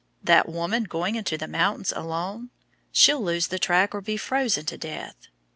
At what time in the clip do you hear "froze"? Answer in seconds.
4.17-4.55